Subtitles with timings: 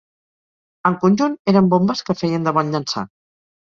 [0.91, 3.09] En conjunt, eren bombes que feien de bon llançar.